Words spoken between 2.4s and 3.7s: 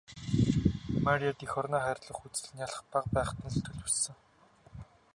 нялх бага байхад нь л